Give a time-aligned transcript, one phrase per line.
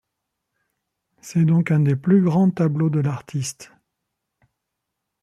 [1.21, 3.71] C'est donc un des plus grands tableaux de l'artiste.